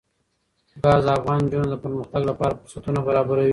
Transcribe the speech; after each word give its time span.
ګاز 0.83 1.01
د 1.05 1.09
افغان 1.17 1.39
نجونو 1.45 1.67
د 1.71 1.75
پرمختګ 1.83 2.21
لپاره 2.29 2.57
فرصتونه 2.61 2.99
برابروي. 3.07 3.49